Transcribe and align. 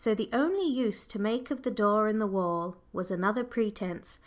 So 0.03 0.15
the 0.15 0.29
only 0.33 0.63
use 0.65 1.05
to 1.05 1.19
make 1.19 1.51
of 1.51 1.61
the 1.61 1.69
door 1.69 2.07
in 2.07 2.17
the 2.17 2.25
wall 2.25 2.75
was 2.91 3.11
another 3.11 3.43
pretence. 3.43 4.17